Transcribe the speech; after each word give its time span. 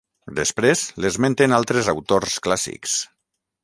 Després 0.37 0.81
l'esmenten 1.05 1.55
altres 1.59 1.93
autors 1.97 2.43
clàssics. 2.49 3.01